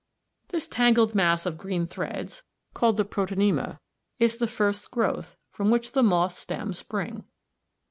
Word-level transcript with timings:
This 0.47 0.67
tangled 0.67 1.13
mass 1.13 1.45
of 1.45 1.59
green 1.59 1.85
threads, 1.85 2.41
called 2.73 2.97
the 2.97 3.05
protonema, 3.05 3.77
is 4.17 4.37
the 4.37 4.47
first 4.47 4.89
growth, 4.89 5.37
from 5.51 5.69
which 5.69 5.91
the 5.91 6.01
moss 6.01 6.35
stems 6.39 6.79
spring. 6.79 7.25